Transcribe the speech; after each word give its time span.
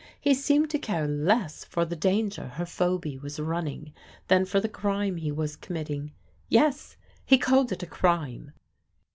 He 0.19 0.33
seemed 0.33 0.71
to 0.71 0.79
care 0.79 1.07
less 1.07 1.63
for 1.63 1.85
the 1.85 1.95
danger 1.95 2.47
her 2.47 2.65
Phoby 2.65 3.19
was 3.19 3.39
running 3.39 3.93
than 4.29 4.45
for 4.45 4.59
the 4.59 4.67
crime 4.67 5.17
he 5.17 5.31
was 5.31 5.55
committing. 5.55 6.11
Yes; 6.49 6.97
he 7.23 7.37
called 7.37 7.71
it 7.71 7.83
a 7.83 7.85
crime! 7.85 8.51